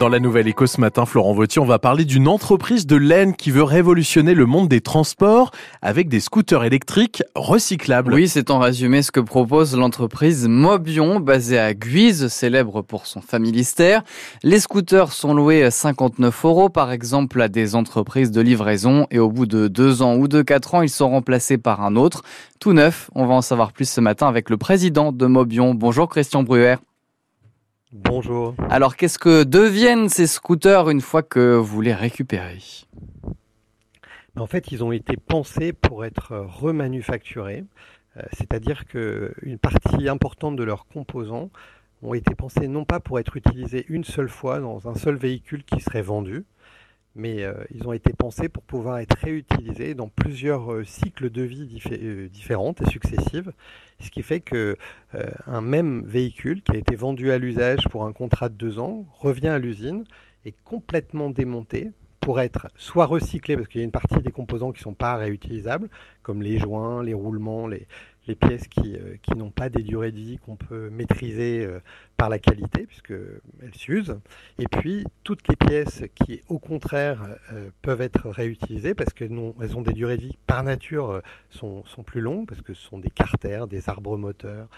Dans 0.00 0.08
la 0.08 0.20
nouvelle 0.20 0.48
éco 0.48 0.66
ce 0.66 0.80
matin, 0.80 1.04
Florent 1.04 1.34
Vautier, 1.34 1.60
on 1.60 1.66
va 1.66 1.78
parler 1.78 2.06
d'une 2.06 2.26
entreprise 2.26 2.86
de 2.86 2.96
laine 2.96 3.36
qui 3.36 3.50
veut 3.50 3.62
révolutionner 3.62 4.32
le 4.32 4.46
monde 4.46 4.66
des 4.66 4.80
transports 4.80 5.50
avec 5.82 6.08
des 6.08 6.18
scooters 6.18 6.64
électriques 6.64 7.22
recyclables. 7.34 8.14
Oui, 8.14 8.26
c'est 8.26 8.50
en 8.50 8.58
résumé 8.58 9.02
ce 9.02 9.12
que 9.12 9.20
propose 9.20 9.76
l'entreprise 9.76 10.48
Mobion, 10.48 11.20
basée 11.20 11.58
à 11.58 11.74
Guise, 11.74 12.28
célèbre 12.28 12.80
pour 12.80 13.06
son 13.06 13.20
familistère. 13.20 14.02
Les 14.42 14.60
scooters 14.60 15.12
sont 15.12 15.34
loués 15.34 15.62
à 15.62 15.70
59 15.70 16.44
euros, 16.46 16.68
par 16.70 16.90
exemple, 16.90 17.40
à 17.42 17.48
des 17.48 17.74
entreprises 17.74 18.30
de 18.30 18.40
livraison, 18.40 19.06
et 19.10 19.18
au 19.18 19.30
bout 19.30 19.46
de 19.46 19.68
deux 19.68 20.00
ans 20.00 20.16
ou 20.16 20.26
de 20.26 20.40
quatre 20.40 20.74
ans, 20.74 20.82
ils 20.82 20.88
sont 20.88 21.10
remplacés 21.10 21.58
par 21.58 21.82
un 21.82 21.96
autre, 21.96 22.22
tout 22.60 22.72
neuf. 22.72 23.10
On 23.14 23.26
va 23.26 23.34
en 23.34 23.42
savoir 23.42 23.72
plus 23.72 23.88
ce 23.88 24.00
matin 24.00 24.26
avec 24.26 24.48
le 24.48 24.56
président 24.56 25.12
de 25.12 25.26
Mobion. 25.26 25.74
Bonjour 25.74 26.08
Christian 26.08 26.42
Bruer. 26.42 26.76
Bonjour. 27.92 28.54
Alors, 28.70 28.96
qu'est-ce 28.96 29.18
que 29.18 29.44
deviennent 29.44 30.08
ces 30.08 30.26
scooters 30.26 30.88
une 30.88 31.02
fois 31.02 31.22
que 31.22 31.56
vous 31.56 31.82
les 31.82 31.92
récupérez? 31.92 32.58
En 34.34 34.46
fait, 34.46 34.72
ils 34.72 34.82
ont 34.82 34.92
été 34.92 35.18
pensés 35.18 35.74
pour 35.74 36.06
être 36.06 36.34
remanufacturés, 36.34 37.64
euh, 38.16 38.22
c'est-à-dire 38.32 38.86
qu'une 38.86 39.58
partie 39.60 40.08
importante 40.08 40.56
de 40.56 40.64
leurs 40.64 40.86
composants 40.86 41.50
ont 42.02 42.14
été 42.14 42.34
pensés 42.34 42.66
non 42.66 42.86
pas 42.86 42.98
pour 42.98 43.18
être 43.18 43.36
utilisés 43.36 43.84
une 43.90 44.04
seule 44.04 44.30
fois 44.30 44.58
dans 44.58 44.88
un 44.88 44.94
seul 44.94 45.16
véhicule 45.16 45.62
qui 45.62 45.80
serait 45.80 46.00
vendu, 46.00 46.46
mais 47.14 47.42
euh, 47.42 47.52
ils 47.74 47.86
ont 47.86 47.92
été 47.92 48.12
pensés 48.12 48.48
pour 48.48 48.62
pouvoir 48.62 48.98
être 48.98 49.16
réutilisés 49.18 49.94
dans 49.94 50.08
plusieurs 50.08 50.72
euh, 50.72 50.84
cycles 50.84 51.30
de 51.30 51.42
vie 51.42 51.80
euh, 51.90 52.28
différentes 52.28 52.80
et 52.82 52.90
successives, 52.90 53.52
ce 54.00 54.10
qui 54.10 54.22
fait 54.22 54.40
que 54.40 54.76
un 55.46 55.60
même 55.60 56.04
véhicule 56.04 56.62
qui 56.62 56.72
a 56.72 56.76
été 56.76 56.96
vendu 56.96 57.30
à 57.30 57.38
l'usage 57.38 57.86
pour 57.88 58.04
un 58.04 58.12
contrat 58.12 58.48
de 58.48 58.54
deux 58.54 58.78
ans 58.78 59.06
revient 59.12 59.48
à 59.48 59.58
l'usine, 59.58 60.04
est 60.44 60.54
complètement 60.64 61.30
démonté 61.30 61.90
pour 62.22 62.40
être 62.40 62.68
soit 62.76 63.04
recyclé, 63.04 63.56
parce 63.56 63.68
qu'il 63.68 63.80
y 63.80 63.82
a 63.82 63.84
une 63.84 63.90
partie 63.90 64.22
des 64.22 64.30
composants 64.30 64.70
qui 64.70 64.78
ne 64.78 64.84
sont 64.84 64.94
pas 64.94 65.16
réutilisables, 65.16 65.90
comme 66.22 66.40
les 66.40 66.58
joints, 66.58 67.02
les 67.02 67.14
roulements, 67.14 67.66
les, 67.66 67.86
pièces 68.36 68.68
qui, 68.68 68.94
euh, 68.94 69.16
qui 69.20 69.36
n'ont 69.36 69.50
pas 69.50 69.68
des 69.68 69.82
durées 69.82 70.12
de 70.12 70.16
vie 70.16 70.38
qu'on 70.38 70.54
peut 70.54 70.88
maîtriser 70.88 71.66
euh, 71.66 71.80
par 72.16 72.28
la 72.28 72.38
qualité, 72.38 72.86
puisqu'elles 72.86 73.74
s'usent. 73.74 74.16
Et 74.60 74.68
puis, 74.68 75.04
toutes 75.24 75.46
les 75.48 75.56
pièces 75.56 76.04
qui, 76.14 76.40
au 76.48 76.60
contraire, 76.60 77.26
euh, 77.52 77.70
peuvent 77.82 78.00
être 78.00 78.30
réutilisées, 78.30 78.94
parce 78.94 79.12
qu'elles 79.12 79.32
ont, 79.32 79.56
elles 79.60 79.76
ont 79.76 79.82
des 79.82 79.92
durées 79.92 80.16
de 80.16 80.22
vie 80.22 80.38
par 80.46 80.62
nature 80.62 81.20
sont, 81.50 81.84
sont 81.86 82.04
plus 82.04 82.20
longues, 82.20 82.46
parce 82.46 82.62
que 82.62 82.72
ce 82.72 82.82
sont 82.82 82.98
des 82.98 83.10
carters, 83.10 83.66
des 83.66 83.88
arbres 83.88 84.16
moteurs, 84.16 84.68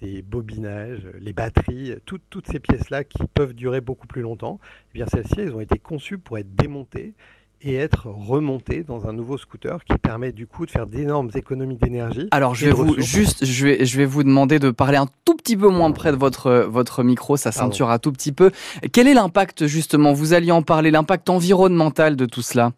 des 0.00 0.22
bobinages, 0.22 1.08
les 1.18 1.32
batteries, 1.32 1.94
toutes 2.04 2.46
ces 2.50 2.60
pièces-là 2.60 3.04
qui 3.04 3.18
peuvent 3.34 3.54
durer 3.54 3.80
beaucoup 3.80 4.06
plus 4.06 4.22
longtemps, 4.22 4.60
eh 4.92 4.98
bien 4.98 5.06
celles-ci, 5.06 5.40
elles 5.40 5.54
ont 5.54 5.60
été 5.60 5.78
conçues 5.78 6.18
pour 6.18 6.38
être 6.38 6.54
démontées 6.54 7.14
et 7.62 7.74
être 7.74 8.06
remontées 8.06 8.82
dans 8.82 9.06
un 9.06 9.12
nouveau 9.12 9.38
scooter 9.38 9.82
qui 9.84 9.96
permet 9.98 10.32
du 10.32 10.46
coup 10.46 10.66
de 10.66 10.70
faire 10.70 10.86
d'énormes 10.86 11.30
économies 11.34 11.76
d'énergie. 11.76 12.28
Alors 12.30 12.54
je 12.54 12.66
vais 12.66 12.72
vous 12.72 13.00
juste, 13.00 13.44
je 13.44 13.66
vais, 13.66 13.84
je 13.84 13.96
vais 13.96 14.04
vous 14.04 14.22
demander 14.22 14.58
de 14.58 14.70
parler 14.70 14.98
un 14.98 15.06
tout 15.24 15.34
petit 15.34 15.56
peu 15.56 15.68
moins 15.68 15.90
près 15.92 16.12
de 16.12 16.16
votre 16.16 16.66
votre 16.68 17.02
micro, 17.02 17.36
ça 17.36 17.52
ceinture 17.52 17.90
un 17.90 17.98
tout 17.98 18.12
petit 18.12 18.32
peu. 18.32 18.50
Quel 18.92 19.08
est 19.08 19.14
l'impact 19.14 19.66
justement 19.66 20.12
Vous 20.12 20.34
alliez 20.34 20.52
en 20.52 20.62
parler, 20.62 20.90
l'impact 20.90 21.30
environnemental 21.30 22.16
de 22.16 22.26
tout 22.26 22.42
cela? 22.42 22.72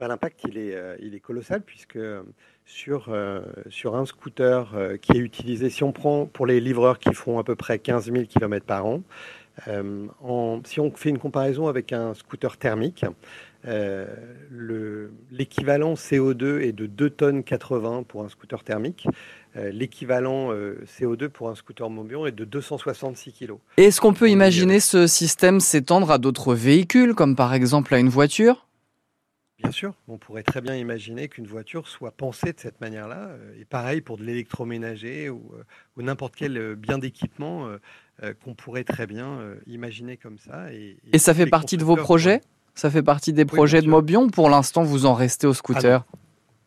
Bah, 0.00 0.08
l'impact 0.08 0.40
il 0.48 0.58
est, 0.58 0.74
euh, 0.74 0.96
il 1.00 1.14
est 1.14 1.20
colossal 1.20 1.62
puisque 1.62 1.98
sur, 2.66 3.06
euh, 3.08 3.42
sur 3.68 3.94
un 3.94 4.06
scooter 4.06 4.72
euh, 4.74 4.96
qui 4.96 5.12
est 5.12 5.20
utilisé, 5.20 5.70
si 5.70 5.84
on 5.84 5.92
prend 5.92 6.26
pour 6.26 6.46
les 6.46 6.60
livreurs 6.60 6.98
qui 6.98 7.14
font 7.14 7.38
à 7.38 7.44
peu 7.44 7.54
près 7.54 7.78
15 7.78 8.10
000 8.10 8.24
km 8.24 8.66
par 8.66 8.86
an, 8.86 9.02
euh, 9.68 10.06
en, 10.20 10.60
si 10.64 10.80
on 10.80 10.90
fait 10.90 11.10
une 11.10 11.18
comparaison 11.18 11.68
avec 11.68 11.92
un 11.92 12.14
scooter 12.14 12.56
thermique, 12.56 13.04
l'équivalent 15.30 15.94
CO2 15.94 16.60
est 16.60 16.72
de 16.72 16.84
2 16.86 17.10
tonnes 17.10 17.44
80 17.44 18.02
pour 18.02 18.22
un 18.22 18.28
scooter 18.28 18.62
thermique. 18.62 19.06
l'équivalent 19.54 20.52
CO2 20.52 21.28
pour 21.28 21.48
un 21.48 21.54
scooter 21.54 21.88
Mobion 21.88 22.26
est 22.26 22.32
de 22.32 22.44
266 22.44 23.32
kg. 23.32 23.54
Est-ce 23.78 24.02
qu'on 24.02 24.12
peut 24.12 24.28
imaginer 24.28 24.80
ce 24.80 25.06
système 25.06 25.60
s'étendre 25.60 26.10
à 26.10 26.18
d'autres 26.18 26.54
véhicules, 26.54 27.14
comme 27.14 27.36
par 27.36 27.54
exemple 27.54 27.94
à 27.94 27.98
une 27.98 28.10
voiture? 28.10 28.66
Bien 29.64 29.72
sûr, 29.72 29.94
on 30.08 30.18
pourrait 30.18 30.42
très 30.42 30.60
bien 30.60 30.76
imaginer 30.76 31.28
qu'une 31.28 31.46
voiture 31.46 31.88
soit 31.88 32.10
pensée 32.10 32.52
de 32.52 32.60
cette 32.60 32.82
manière-là. 32.82 33.28
Euh, 33.30 33.58
et 33.58 33.64
pareil 33.64 34.02
pour 34.02 34.18
de 34.18 34.22
l'électroménager 34.22 35.30
ou, 35.30 35.52
euh, 35.54 36.02
n'importe 36.02 36.36
quel 36.36 36.58
euh, 36.58 36.74
bien 36.76 36.98
d'équipement 36.98 37.66
qu'on 38.44 38.54
pourrait 38.54 38.84
très 38.84 39.06
bien 39.06 39.40
imaginer 39.66 40.16
comme 40.16 40.38
ça. 40.38 40.72
Et, 40.72 41.18
ça 41.18 41.34
fait 41.34 41.46
partie 41.46 41.76
de 41.76 41.84
vos 41.84 41.96
projets? 41.96 42.42
Ça 42.74 42.88
fait 42.90 43.02
partie 43.02 43.32
des 43.32 43.44
projets 43.44 43.80
de 43.80 43.88
Mobion? 43.88 44.28
Pour 44.28 44.48
l'instant, 44.50 44.84
vous 44.84 45.06
en 45.06 45.14
restez 45.14 45.46
au 45.48 45.54
scooter? 45.54 46.04
Ah 46.06 46.16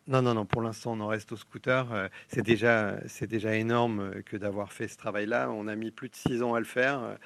non. 0.08 0.22
non, 0.22 0.34
non, 0.34 0.44
pour 0.44 0.60
l'instant, 0.60 0.92
on 0.92 1.00
en 1.00 1.06
reste 1.06 1.32
au 1.32 1.36
scooter. 1.36 2.10
c'est 2.28 2.42
déjà, 2.42 2.96
c'est 3.06 3.26
déjà 3.26 3.54
énorme 3.54 4.22
que 4.26 4.36
d'avoir 4.36 4.72
fait 4.72 4.88
ce 4.88 4.98
travail-là. 4.98 5.50
On 5.50 5.68
a 5.68 5.74
mis 5.74 5.90
plus 5.90 6.10
de 6.10 6.16
six 6.16 6.42
ans 6.42 6.52
à 6.52 6.58
le 6.58 6.66
faire. 6.66 7.16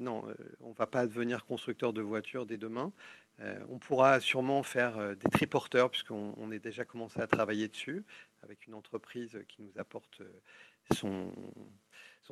Non, 0.00 0.24
on 0.60 0.70
ne 0.70 0.74
va 0.74 0.86
pas 0.86 1.06
devenir 1.06 1.44
constructeur 1.44 1.92
de 1.92 2.00
voitures 2.00 2.46
dès 2.46 2.56
demain. 2.56 2.92
Euh, 3.40 3.56
on 3.68 3.78
pourra 3.78 4.18
sûrement 4.20 4.62
faire 4.62 4.98
euh, 4.98 5.14
des 5.14 5.30
triporteurs, 5.30 5.90
puisqu'on 5.90 6.34
on 6.38 6.50
est 6.50 6.58
déjà 6.58 6.84
commencé 6.84 7.20
à 7.20 7.26
travailler 7.26 7.68
dessus, 7.68 8.04
avec 8.42 8.66
une 8.66 8.74
entreprise 8.74 9.38
qui 9.48 9.62
nous 9.62 9.78
apporte 9.78 10.20
euh, 10.20 10.94
son, 10.94 11.32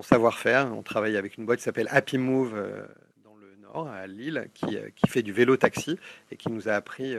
savoir-faire. 0.03 0.73
On 0.77 0.83
travaille 0.83 1.17
avec 1.17 1.37
une 1.37 1.47
boîte 1.47 1.59
qui 1.59 1.65
s'appelle 1.65 1.89
Happy 1.91 2.19
Move 2.19 2.55
dans 3.25 3.37
le 3.37 3.55
Nord, 3.57 3.89
à 3.89 4.07
Lille, 4.07 4.51
qui, 4.53 4.77
fait 5.09 5.23
du 5.23 5.33
vélo 5.33 5.57
taxi 5.57 5.99
et 6.31 6.37
qui 6.37 6.51
nous 6.51 6.69
a 6.69 6.73
appris 6.73 7.15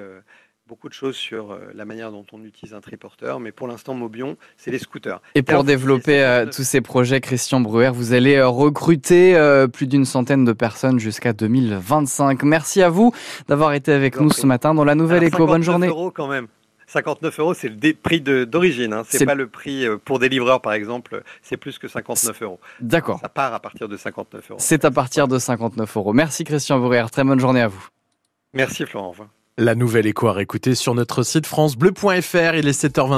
beaucoup 0.67 0.89
de 0.89 0.93
choses 0.93 1.15
sur 1.15 1.51
euh, 1.51 1.71
la 1.73 1.85
manière 1.85 2.11
dont 2.11 2.25
on 2.33 2.43
utilise 2.43 2.73
un 2.73 2.81
triporteur, 2.81 3.39
mais 3.39 3.51
pour 3.51 3.67
l'instant, 3.67 3.93
Mobion, 3.93 4.37
c'est 4.57 4.69
les 4.69 4.79
scooters. 4.79 5.21
Et 5.33 5.41
pour 5.41 5.63
développer 5.63 6.23
euh, 6.23 6.45
tous 6.45 6.63
ces 6.63 6.81
projets, 6.81 7.21
Christian 7.21 7.61
Bruer, 7.61 7.89
vous 7.93 8.13
allez 8.13 8.35
euh, 8.35 8.47
recruter 8.47 9.35
plus 9.71 9.87
d'une 9.87 10.05
centaine 10.05 10.43
de 10.45 10.53
personnes 10.53 10.99
jusqu'à 10.99 11.33
2025. 11.33 12.43
Merci 12.43 12.81
à 12.81 12.89
vous 12.89 13.13
d'avoir 13.47 13.73
été 13.73 13.91
avec 13.91 14.19
nous 14.19 14.31
ce 14.31 14.45
matin 14.45 14.73
dans 14.73 14.83
la 14.83 14.95
Nouvelle 14.95 15.23
Éco. 15.23 15.45
Bonne 15.45 15.63
journée. 15.63 15.87
Euros 15.87 16.11
quand 16.11 16.27
même. 16.27 16.47
59 16.87 17.39
euros, 17.39 17.53
c'est 17.53 17.69
le 17.69 17.93
prix 17.93 18.21
d'origine. 18.21 18.93
Hein. 18.93 19.03
C'est 19.07 19.25
pas 19.25 19.35
le 19.35 19.47
prix 19.47 19.85
pour 20.05 20.19
des 20.19 20.29
livreurs, 20.29 20.61
par 20.61 20.73
exemple. 20.73 21.21
C'est 21.41 21.57
plus 21.57 21.77
que 21.79 21.87
59 21.87 22.41
euros. 22.41 22.59
D'accord. 22.79 23.19
Ça 23.19 23.29
part 23.29 23.53
à 23.53 23.59
partir 23.59 23.89
de 23.89 23.97
59 23.97 24.51
euros. 24.51 24.59
C'est 24.61 24.85
à 24.85 24.91
partir 24.91 25.27
de 25.27 25.37
59 25.37 25.97
euros. 25.97 26.13
Merci 26.13 26.43
Christian 26.43 26.79
Bruer. 26.79 27.05
Très 27.11 27.23
bonne 27.23 27.39
journée 27.39 27.61
à 27.61 27.67
vous. 27.67 27.87
Merci 28.53 28.85
Florent. 28.85 29.07
Au 29.07 29.11
revoir. 29.11 29.29
La 29.59 29.73
nouvelle 29.73 30.05
écho 30.05 30.27
à 30.27 30.39
écouter 30.39 30.75
sur 30.75 30.93
notre 30.93 31.23
site 31.23 31.47
francebleu.fr. 31.47 32.53
Il 32.53 32.67
est 32.67 32.79
7h22. 32.79 33.15